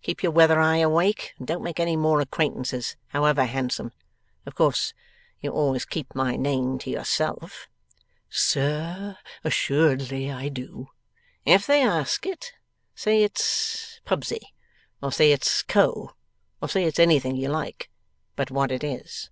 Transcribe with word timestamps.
Keep 0.00 0.22
your 0.22 0.30
weather 0.30 0.60
eye 0.60 0.76
awake 0.76 1.34
and 1.38 1.46
don't 1.48 1.60
make 1.64 1.80
any 1.80 1.96
more 1.96 2.20
acquaintances, 2.20 2.94
however 3.08 3.44
handsome. 3.46 3.90
Of 4.46 4.54
course 4.54 4.94
you 5.40 5.50
always 5.50 5.84
keep 5.84 6.14
my 6.14 6.36
name 6.36 6.78
to 6.78 6.90
yourself?' 6.90 7.66
'Sir, 8.30 9.18
assuredly 9.42 10.30
I 10.30 10.50
do.' 10.50 10.90
'If 11.44 11.66
they 11.66 11.82
ask 11.82 12.24
it, 12.26 12.52
say 12.94 13.24
it's 13.24 14.00
Pubsey, 14.04 14.54
or 15.02 15.10
say 15.10 15.32
it's 15.32 15.64
Co, 15.64 16.12
or 16.60 16.68
say 16.68 16.84
it's 16.84 17.00
anything 17.00 17.34
you 17.34 17.48
like, 17.48 17.90
but 18.36 18.52
what 18.52 18.70
it 18.70 18.84
is. 18.84 19.30